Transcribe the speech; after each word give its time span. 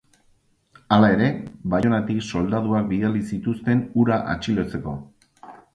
Hala 0.95 1.11
ere, 1.17 1.27
Baionatik 1.75 2.23
soldaduak 2.29 2.91
bidali 2.95 3.25
zituzten 3.29 3.87
hura 3.93 4.21
atxilotzeko. 4.35 5.01